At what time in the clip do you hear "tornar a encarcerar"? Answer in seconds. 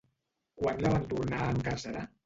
1.13-2.09